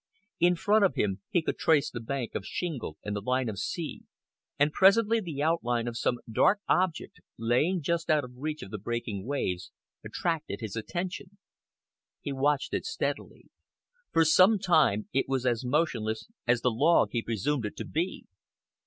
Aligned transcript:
In 0.39 0.55
front 0.55 0.83
of 0.83 0.95
him 0.95 1.21
he 1.29 1.43
could 1.43 1.59
trace 1.59 1.91
the 1.91 1.99
bank 1.99 2.33
of 2.33 2.43
shingle 2.43 2.97
and 3.03 3.15
the 3.15 3.21
line 3.21 3.47
of 3.49 3.53
the 3.53 3.57
sea, 3.57 4.01
and 4.57 4.73
presently 4.73 5.19
the 5.19 5.43
outline 5.43 5.87
of 5.87 5.95
some 5.95 6.17
dark 6.27 6.59
object, 6.67 7.19
lying 7.37 7.83
just 7.83 8.09
out 8.09 8.23
of 8.23 8.31
reach 8.33 8.63
of 8.63 8.71
the 8.71 8.79
breaking 8.79 9.27
waves, 9.27 9.71
attracted 10.03 10.59
his 10.59 10.75
attention. 10.75 11.37
He 12.19 12.33
watched 12.33 12.73
it 12.73 12.83
steadily. 12.87 13.49
For 14.11 14.25
some 14.25 14.57
time 14.57 15.07
it 15.13 15.25
was 15.27 15.45
as 15.45 15.63
motionless 15.63 16.27
as 16.47 16.61
the 16.61 16.71
log 16.71 17.09
he 17.11 17.21
presumed 17.21 17.67
it 17.67 17.77
to 17.77 17.85
be. 17.85 18.25